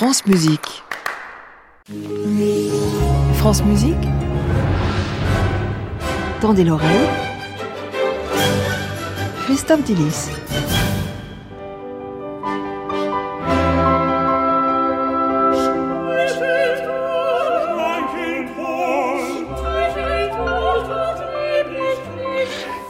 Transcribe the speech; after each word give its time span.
France 0.00 0.24
Musique. 0.24 0.82
France 3.34 3.62
Musique. 3.62 3.98
Tendez 6.40 6.64
l'oreille. 6.64 6.88
Christophe 9.44 9.82
Dillis. 9.82 10.30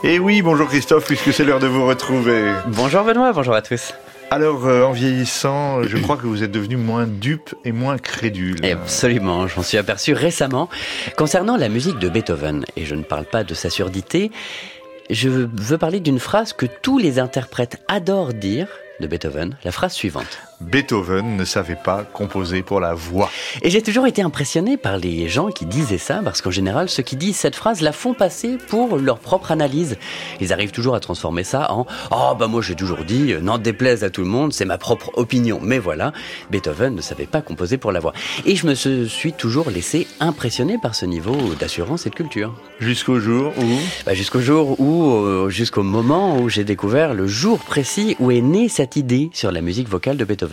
Et 0.05 0.21
oui, 0.21 0.43
bonjour 0.43 0.69
Christophe, 0.69 1.07
puisque 1.07 1.33
c'est 1.33 1.43
l'heure 1.43 1.59
de 1.59 1.67
vous 1.67 1.85
retrouver. 1.85 2.53
Bonjour 2.69 3.03
Benoît, 3.03 3.33
bonjour 3.33 3.55
à 3.55 3.63
tous. 3.63 3.95
Alors, 4.33 4.67
euh, 4.67 4.85
en 4.85 4.93
vieillissant, 4.93 5.83
je 5.83 5.97
crois 5.97 6.17
que 6.17 6.27
vous 6.27 6.45
êtes 6.45 6.53
devenu 6.53 6.77
moins 6.77 7.05
dupe 7.07 7.53
et 7.65 7.73
moins 7.73 7.99
crédule. 7.99 8.65
Absolument, 8.65 9.49
j'en 9.49 9.63
suis 9.63 9.77
aperçu 9.77 10.13
récemment. 10.13 10.69
Concernant 11.17 11.57
la 11.57 11.69
musique 11.69 11.99
de 11.99 12.09
Beethoven, 12.09 12.65
et 12.77 12.85
je 12.85 12.95
ne 12.95 13.03
parle 13.03 13.25
pas 13.25 13.43
de 13.43 13.55
sa 13.55 13.71
surdité, 13.71 14.31
je 15.11 15.29
veux 15.29 15.79
parler 15.79 15.99
d'une 15.99 16.21
phrase 16.21 16.53
que 16.53 16.67
tous 16.67 16.99
les 16.99 17.19
interprètes 17.19 17.83
adorent 17.89 18.33
dire 18.33 18.69
de 19.01 19.09
Beethoven, 19.09 19.57
la 19.65 19.73
phrase 19.73 19.95
suivante. 19.95 20.39
Beethoven 20.61 21.37
ne 21.39 21.45
savait 21.47 21.75
pas 21.75 22.05
composer 22.05 22.63
pour 22.63 22.81
la 22.81 22.93
voix. 22.93 23.31
Et 23.63 23.71
j'ai 23.71 23.81
toujours 23.81 24.07
été 24.07 24.21
impressionné 24.21 24.77
par 24.77 24.99
les 24.99 25.27
gens 25.27 25.49
qui 25.49 25.65
disaient 25.65 25.97
ça, 25.97 26.21
parce 26.23 26.43
qu'en 26.43 26.51
général, 26.51 26.91
ceux 26.91 27.03
qui 27.03 27.17
disent 27.17 27.37
cette 27.37 27.57
phrase 27.57 27.81
la 27.81 27.93
font 27.93 28.13
passer 28.13 28.59
pour 28.69 28.99
leur 28.99 29.19
propre 29.21 29.53
analyse. 29.53 29.97
Ils 30.39 30.53
arrivent 30.53 30.71
toujours 30.71 30.95
à 30.95 31.01
transformer 31.01 31.45
ça 31.45 31.73
en 31.73 31.87
«Oh, 32.11 32.35
bah 32.39 32.47
moi 32.47 32.61
j'ai 32.61 32.75
toujours 32.75 33.05
dit, 33.05 33.35
n'en 33.41 33.57
déplaise 33.57 34.05
à 34.05 34.11
tout 34.11 34.21
le 34.21 34.27
monde, 34.27 34.53
c'est 34.53 34.67
ma 34.67 34.77
propre 34.77 35.11
opinion.» 35.15 35.61
Mais 35.63 35.79
voilà, 35.79 36.13
Beethoven 36.51 36.95
ne 36.95 37.01
savait 37.01 37.27
pas 37.27 37.41
composer 37.41 37.79
pour 37.79 37.91
la 37.91 38.01
voix. 38.01 38.13
Et 38.45 38.55
je 38.55 38.67
me 38.67 38.75
suis 38.75 39.33
toujours 39.33 39.71
laissé 39.71 40.07
impressionner 40.21 40.77
par 40.77 40.95
ce 40.95 41.07
niveau 41.07 41.37
d'assurance 41.59 42.07
et 42.07 42.11
de 42.11 42.15
culture. 42.15 42.55
Jusqu'au 42.81 43.19
jour 43.19 43.55
où 43.57 43.79
bah, 44.05 44.13
Jusqu'au 44.13 44.41
jour 44.41 44.79
où, 44.79 45.11
euh, 45.25 45.49
jusqu'au 45.49 45.83
moment 45.83 46.39
où 46.39 46.51
j'ai 46.51 46.65
découvert 46.65 47.15
le 47.15 47.27
jour 47.27 47.61
précis 47.61 48.15
où 48.21 48.31
est 48.31 48.43
née 48.43 48.69
cette 48.69 48.97
idée 48.97 49.31
sur 49.33 49.53
la 49.53 49.63
musique 49.63 49.89
vocale 49.89 50.19
de 50.19 50.25
Beethoven 50.25 50.50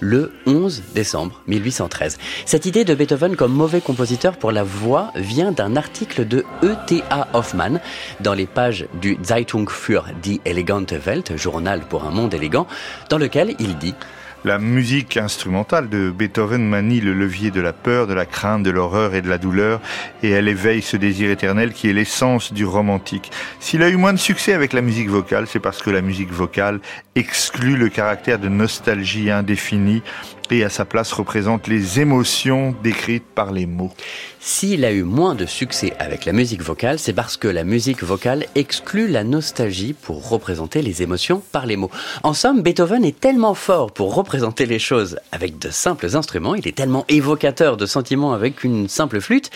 le 0.00 0.32
11 0.46 0.82
décembre 0.94 1.40
1813. 1.46 2.18
Cette 2.46 2.66
idée 2.66 2.84
de 2.84 2.94
Beethoven 2.94 3.36
comme 3.36 3.52
mauvais 3.52 3.80
compositeur 3.80 4.36
pour 4.36 4.52
la 4.52 4.62
voix 4.62 5.12
vient 5.14 5.52
d'un 5.52 5.76
article 5.76 6.26
de 6.26 6.44
E.T.A. 6.62 7.28
Hoffmann 7.32 7.80
dans 8.20 8.34
les 8.34 8.46
pages 8.46 8.86
du 9.00 9.18
Zeitung 9.22 9.68
für 9.68 10.04
die 10.22 10.40
elegante 10.44 10.92
Welt, 10.92 11.36
journal 11.36 11.80
pour 11.88 12.04
un 12.04 12.10
monde 12.10 12.34
élégant, 12.34 12.66
dans 13.08 13.18
lequel 13.18 13.54
il 13.58 13.78
dit 13.78 13.94
la 14.44 14.58
musique 14.58 15.16
instrumentale 15.16 15.88
de 15.88 16.10
Beethoven 16.10 16.66
manie 16.66 17.00
le 17.00 17.12
levier 17.12 17.50
de 17.50 17.60
la 17.60 17.72
peur, 17.72 18.06
de 18.06 18.14
la 18.14 18.26
crainte, 18.26 18.62
de 18.62 18.70
l'horreur 18.70 19.14
et 19.14 19.22
de 19.22 19.28
la 19.28 19.38
douleur, 19.38 19.80
et 20.22 20.30
elle 20.30 20.48
éveille 20.48 20.82
ce 20.82 20.96
désir 20.96 21.30
éternel 21.30 21.72
qui 21.72 21.90
est 21.90 21.92
l'essence 21.92 22.52
du 22.52 22.64
romantique. 22.64 23.30
S'il 23.58 23.82
a 23.82 23.88
eu 23.88 23.96
moins 23.96 24.12
de 24.12 24.18
succès 24.18 24.52
avec 24.52 24.72
la 24.72 24.80
musique 24.80 25.10
vocale, 25.10 25.46
c'est 25.46 25.60
parce 25.60 25.82
que 25.82 25.90
la 25.90 26.00
musique 26.00 26.32
vocale 26.32 26.80
exclut 27.14 27.76
le 27.76 27.88
caractère 27.88 28.38
de 28.38 28.48
nostalgie 28.48 29.30
indéfinie 29.30 30.02
et 30.50 30.64
à 30.64 30.68
sa 30.68 30.84
place 30.84 31.12
représente 31.12 31.68
les 31.68 32.00
émotions 32.00 32.74
décrites 32.82 33.24
par 33.24 33.52
les 33.52 33.66
mots. 33.66 33.92
S'il 34.40 34.84
a 34.84 34.92
eu 34.92 35.02
moins 35.02 35.34
de 35.34 35.46
succès 35.46 35.92
avec 35.98 36.24
la 36.24 36.32
musique 36.32 36.62
vocale, 36.62 36.98
c'est 36.98 37.12
parce 37.12 37.36
que 37.36 37.46
la 37.46 37.62
musique 37.62 38.02
vocale 38.02 38.46
exclut 38.54 39.06
la 39.06 39.22
nostalgie 39.22 39.92
pour 39.92 40.28
représenter 40.28 40.82
les 40.82 41.02
émotions 41.02 41.42
par 41.52 41.66
les 41.66 41.76
mots. 41.76 41.90
En 42.22 42.32
somme, 42.32 42.62
Beethoven 42.62 43.04
est 43.04 43.20
tellement 43.20 43.54
fort 43.54 43.92
pour 43.92 44.14
représenter 44.14 44.29
les 44.58 44.78
choses 44.78 45.18
avec 45.32 45.58
de 45.58 45.70
simples 45.70 46.16
instruments, 46.16 46.54
il 46.54 46.66
est 46.66 46.76
tellement 46.76 47.04
évocateur 47.08 47.76
de 47.76 47.86
sentiments 47.86 48.32
avec 48.32 48.64
une 48.64 48.88
simple 48.88 49.20
flûte, 49.20 49.50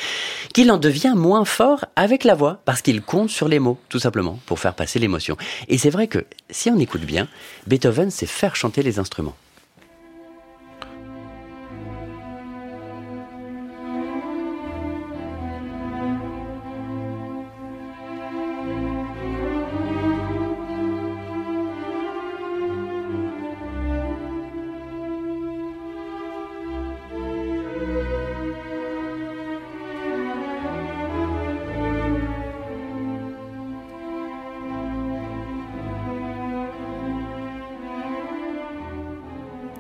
qu'il 0.52 0.70
en 0.70 0.78
devient 0.78 1.14
moins 1.16 1.44
fort 1.44 1.84
avec 1.96 2.24
la 2.24 2.34
voix, 2.34 2.60
parce 2.64 2.82
qu'il 2.82 3.02
compte 3.02 3.30
sur 3.30 3.48
les 3.48 3.58
mots, 3.58 3.78
tout 3.88 3.98
simplement, 3.98 4.38
pour 4.46 4.58
faire 4.58 4.74
passer 4.74 4.98
l'émotion. 4.98 5.36
Et 5.68 5.78
c'est 5.78 5.90
vrai 5.90 6.08
que, 6.08 6.24
si 6.50 6.70
on 6.70 6.78
écoute 6.78 7.02
bien, 7.02 7.28
Beethoven 7.66 8.10
sait 8.10 8.26
faire 8.26 8.56
chanter 8.56 8.82
les 8.82 8.98
instruments. 8.98 9.36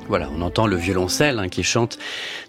Voilà, 0.08 0.28
on 0.36 0.42
entend 0.42 0.66
le 0.66 0.76
violoncelle 0.76 1.38
hein, 1.38 1.48
qui 1.48 1.62
chante 1.62 1.98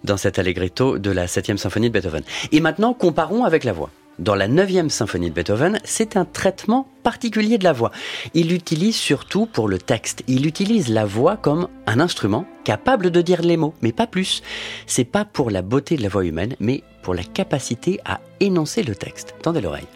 dans 0.04 0.18
cet 0.18 0.40
allegretto 0.40 0.98
de 1.00 1.12
la 1.12 1.26
7e 1.26 1.58
symphonie 1.58 1.90
de 1.90 1.94
Beethoven. 1.94 2.24
Et 2.52 2.60
maintenant, 2.60 2.94
comparons 2.94 3.46
avec 3.46 3.64
la 3.64 3.74
voix. 3.74 3.90
Dans 4.20 4.36
la 4.36 4.48
9e 4.48 4.90
symphonie 4.90 5.30
de 5.30 5.36
Beethoven, 5.36 5.80
c'est 5.84 6.16
un 6.16 6.24
traitement 6.24 6.88
particulier 7.04 7.58
de 7.58 7.66
la 7.66 7.74
voix. 7.74 7.92
Il 8.34 8.48
l'utilise 8.50 8.96
surtout 8.96 9.46
pour 9.46 9.68
le 9.68 9.78
texte. 9.78 10.24
Il 10.28 10.46
utilise 10.46 10.88
la 10.88 11.06
voix 11.06 11.36
comme 11.36 11.68
un 11.86 12.00
instrument 12.00 12.46
capable 12.64 13.12
de 13.12 13.22
dire 13.22 13.42
les 13.42 13.58
mots, 13.58 13.74
mais 13.82 13.92
pas 13.92 14.08
plus. 14.08 14.42
C'est 14.88 15.04
pas 15.04 15.26
pour 15.26 15.50
la 15.50 15.62
beauté 15.62 15.98
de 15.98 16.02
la 16.02 16.10
voix 16.10 16.26
humaine, 16.26 16.56
mais 16.60 16.84
pour 17.02 17.14
la 17.14 17.24
capacité 17.24 18.00
à 18.06 18.22
énoncer 18.40 18.84
le 18.84 18.96
texte. 18.96 19.36
Tendez 19.42 19.62
l'oreille. 19.62 19.88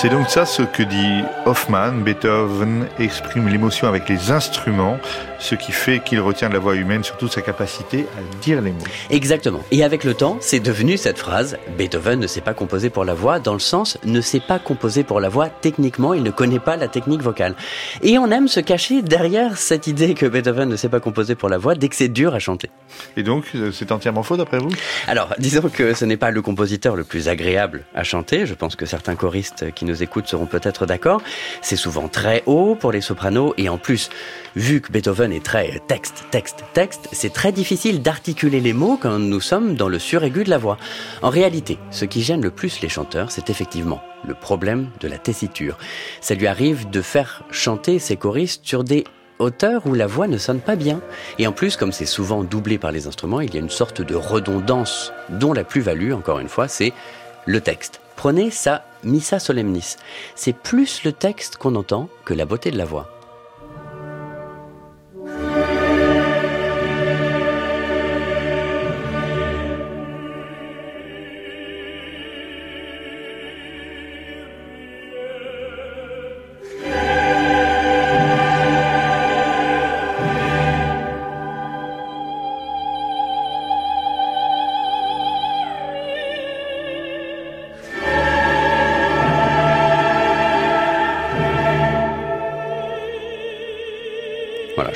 C'est 0.00 0.08
donc 0.08 0.30
ça 0.30 0.46
ce 0.46 0.62
que 0.62 0.82
dit 0.82 1.22
Hoffmann. 1.44 2.02
Beethoven 2.02 2.86
exprime 2.98 3.48
l'émotion 3.48 3.86
avec 3.86 4.08
les 4.08 4.30
instruments, 4.30 4.98
ce 5.38 5.54
qui 5.54 5.72
fait 5.72 6.00
qu'il 6.00 6.20
retient 6.20 6.48
de 6.48 6.54
la 6.54 6.58
voix 6.58 6.74
humaine 6.74 7.04
surtout 7.04 7.28
sa 7.28 7.42
capacité 7.42 8.06
à 8.16 8.40
dire 8.40 8.62
les 8.62 8.70
mots. 8.70 8.78
Exactement. 9.10 9.60
Et 9.70 9.84
avec 9.84 10.04
le 10.04 10.14
temps, 10.14 10.38
c'est 10.40 10.60
devenu 10.60 10.96
cette 10.96 11.18
phrase 11.18 11.58
Beethoven 11.76 12.18
ne 12.18 12.26
sait 12.26 12.40
pas 12.40 12.54
composer 12.54 12.88
pour 12.88 13.04
la 13.04 13.12
voix, 13.12 13.40
dans 13.40 13.52
le 13.52 13.58
sens 13.58 13.98
ne 14.04 14.22
sait 14.22 14.40
pas 14.40 14.58
composer 14.58 15.04
pour 15.04 15.20
la 15.20 15.28
voix 15.28 15.50
techniquement, 15.50 16.14
il 16.14 16.22
ne 16.22 16.30
connaît 16.30 16.60
pas 16.60 16.78
la 16.78 16.88
technique 16.88 17.20
vocale. 17.20 17.54
Et 18.02 18.16
on 18.16 18.30
aime 18.30 18.48
se 18.48 18.60
cacher 18.60 19.02
derrière 19.02 19.58
cette 19.58 19.86
idée 19.86 20.14
que 20.14 20.24
Beethoven 20.24 20.70
ne 20.70 20.76
sait 20.76 20.88
pas 20.88 21.00
composer 21.00 21.34
pour 21.34 21.50
la 21.50 21.58
voix 21.58 21.74
dès 21.74 21.90
que 21.90 21.96
c'est 21.96 22.08
dur 22.08 22.34
à 22.34 22.38
chanter. 22.38 22.70
Et 23.18 23.22
donc, 23.22 23.44
euh, 23.54 23.70
c'est 23.70 23.92
entièrement 23.92 24.22
faux 24.22 24.38
d'après 24.38 24.60
vous? 24.60 24.70
Alors, 25.06 25.34
disons 25.38 25.68
que 25.68 25.92
ce 25.92 26.06
n'est 26.06 26.16
pas 26.16 26.30
le 26.30 26.40
compositeur 26.40 26.96
le 26.96 27.04
plus 27.04 27.28
agréable 27.28 27.84
à 27.94 28.02
chanter. 28.02 28.46
Je 28.46 28.54
pense 28.54 28.76
que 28.76 28.86
certains 28.86 29.14
choristes 29.14 29.74
qui 29.74 29.89
nous 29.90 30.02
écoutent 30.02 30.28
seront 30.28 30.46
peut-être 30.46 30.86
d'accord. 30.86 31.20
C'est 31.62 31.76
souvent 31.76 32.08
très 32.08 32.42
haut 32.46 32.74
pour 32.74 32.92
les 32.92 33.00
sopranos 33.00 33.54
et 33.58 33.68
en 33.68 33.78
plus, 33.78 34.08
vu 34.56 34.80
que 34.80 34.92
Beethoven 34.92 35.32
est 35.32 35.44
très 35.44 35.80
texte, 35.88 36.24
texte, 36.30 36.64
texte, 36.72 37.08
c'est 37.12 37.32
très 37.32 37.52
difficile 37.52 38.02
d'articuler 38.02 38.60
les 38.60 38.72
mots 38.72 38.98
quand 39.00 39.18
nous 39.18 39.40
sommes 39.40 39.74
dans 39.74 39.88
le 39.88 39.98
suraigu 39.98 40.44
de 40.44 40.50
la 40.50 40.58
voix. 40.58 40.78
En 41.22 41.30
réalité, 41.30 41.78
ce 41.90 42.04
qui 42.04 42.22
gêne 42.22 42.42
le 42.42 42.50
plus 42.50 42.80
les 42.80 42.88
chanteurs, 42.88 43.30
c'est 43.30 43.50
effectivement 43.50 44.00
le 44.26 44.34
problème 44.34 44.90
de 45.00 45.08
la 45.08 45.18
tessiture. 45.18 45.76
Ça 46.20 46.34
lui 46.34 46.46
arrive 46.46 46.88
de 46.90 47.02
faire 47.02 47.42
chanter 47.50 47.98
ses 47.98 48.16
choristes 48.16 48.64
sur 48.64 48.84
des 48.84 49.04
hauteurs 49.38 49.86
où 49.86 49.94
la 49.94 50.06
voix 50.06 50.28
ne 50.28 50.38
sonne 50.38 50.60
pas 50.60 50.76
bien. 50.76 51.00
Et 51.38 51.46
en 51.46 51.52
plus, 51.52 51.76
comme 51.76 51.92
c'est 51.92 52.06
souvent 52.06 52.44
doublé 52.44 52.78
par 52.78 52.92
les 52.92 53.06
instruments, 53.06 53.40
il 53.40 53.54
y 53.54 53.56
a 53.56 53.60
une 53.60 53.70
sorte 53.70 54.02
de 54.02 54.14
redondance 54.14 55.12
dont 55.30 55.52
la 55.52 55.64
plus-value, 55.64 56.12
encore 56.12 56.38
une 56.38 56.48
fois, 56.48 56.68
c'est 56.68 56.92
le 57.46 57.60
texte. 57.60 58.00
Prenez 58.20 58.50
ça 58.50 58.84
Missa 59.02 59.38
Solemnis. 59.38 59.96
C'est 60.34 60.52
plus 60.52 61.04
le 61.04 61.12
texte 61.12 61.56
qu'on 61.56 61.74
entend 61.74 62.10
que 62.26 62.34
la 62.34 62.44
beauté 62.44 62.70
de 62.70 62.76
la 62.76 62.84
voix. 62.84 63.19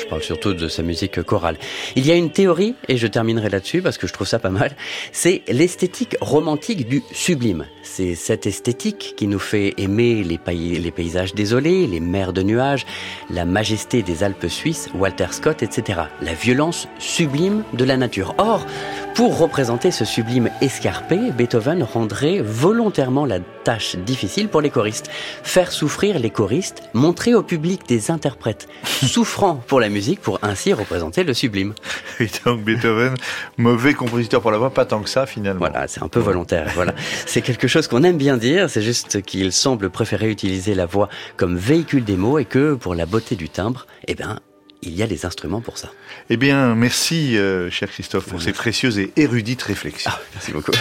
Je 0.05 0.09
parle 0.11 0.23
surtout 0.23 0.53
de 0.53 0.69
sa 0.69 0.83
musique 0.83 1.23
chorale. 1.23 1.57
Il 1.97 2.07
y 2.07 2.13
a 2.13 2.15
une 2.15 2.31
théorie, 2.31 2.75
et 2.89 2.99
je 2.99 3.07
terminerai 3.07 3.49
là-dessus 3.49 3.81
parce 3.81 3.97
que 3.97 4.07
je 4.07 4.13
trouve 4.13 4.27
ça 4.27 4.39
pas 4.39 4.51
mal, 4.51 4.77
c'est 5.13 5.43
l'esthétique 5.49 6.17
romantique 6.21 6.87
du 6.87 7.03
sublime. 7.11 7.67
C'est 7.83 8.15
cette 8.15 8.47
esthétique 8.47 9.15
qui 9.17 9.27
nous 9.27 9.39
fait 9.39 9.75
aimer 9.79 10.23
les, 10.23 10.39
paysages 10.39 11.35
désolés, 11.35 11.87
les 11.87 12.01
mers 12.01 12.33
de 12.33 12.43
nuages, 12.43 12.85
la 13.31 13.45
majesté 13.45 14.03
des 14.03 14.23
Alpes 14.23 14.49
suisses, 14.49 14.91
Walter 14.95 15.29
Scott, 15.31 15.63
etc. 15.63 16.01
La 16.21 16.35
violence 16.35 16.87
sublime 16.99 17.63
de 17.73 17.85
la 17.85 17.97
nature. 17.97 18.35
Or, 18.39 18.67
pour 19.15 19.39
représenter 19.39 19.91
ce 19.91 20.05
sublime 20.05 20.51
escarpé, 20.61 21.31
Beethoven 21.31 21.83
rendrait 21.83 22.41
volontairement 22.43 23.25
la 23.25 23.39
tâche 23.39 23.97
difficile 23.97 24.49
pour 24.49 24.61
les 24.61 24.71
choristes. 24.71 25.09
Faire 25.43 25.73
souffrir 25.73 26.19
les 26.19 26.31
choristes, 26.31 26.83
montrer 26.93 27.35
au 27.35 27.43
public 27.43 27.83
des 27.87 28.11
interprètes 28.11 28.69
souffrant 28.85 29.57
pour 29.67 29.81
la 29.81 29.89
musique 29.95 30.21
pour 30.21 30.39
ainsi 30.43 30.75
représenter 30.75 31.25
le 31.25 31.33
sublime. 31.33 31.73
Et 32.21 32.29
donc 32.45 32.63
Beethoven, 32.63 33.15
mauvais 33.57 33.95
compositeur 33.95 34.43
pour 34.43 34.51
la 34.51 34.59
voix, 34.59 34.71
pas 34.71 34.85
tant 34.85 35.01
que 35.01 35.09
ça 35.09 35.25
finalement. 35.25 35.61
Voilà, 35.61 35.89
c'est 35.89 36.03
un 36.03 36.09
peu 36.09 36.21
volontaire. 36.21 36.71
voilà, 36.75 36.95
c'est 37.27 37.41
quelque 37.41 37.69
chose 37.69 37.89
qu'on 37.89 38.03
aime 38.03 38.19
bien 38.19 38.37
dire. 38.37 38.69
C'est 38.69 38.83
juste 38.83 39.23
qu'il 39.23 39.53
semble 39.53 39.89
préférer 39.89 40.31
utiliser 40.31 40.75
la 40.75 40.85
voix 40.85 41.09
comme 41.37 41.57
véhicule 41.57 42.05
des 42.05 42.17
mots 42.17 42.39
et 42.39 42.45
que 42.45 42.75
pour 42.75 42.95
la 42.95 43.07
beauté 43.07 43.37
du 43.37 43.49
timbre, 43.49 43.87
eh 44.07 44.15
ben 44.15 44.41
il 44.83 44.95
y 44.95 45.03
a 45.03 45.07
les 45.07 45.25
instruments 45.25 45.61
pour 45.61 45.79
ça. 45.79 45.91
Eh 46.29 46.37
bien, 46.37 46.75
merci, 46.75 47.39
euh, 47.39 47.71
cher 47.71 47.89
Christophe, 47.89 48.29
pour 48.29 48.43
ces 48.43 48.53
précieuses 48.53 48.99
et 48.99 49.13
érudites 49.17 49.63
réflexions. 49.63 50.11
Ah, 50.13 50.21
merci 50.35 50.53
beaucoup. 50.53 50.73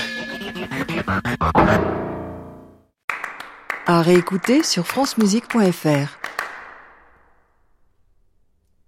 À 3.86 4.01
réécouter 4.01 4.63
sur 4.63 4.86
francemusique.fr. 4.88 6.32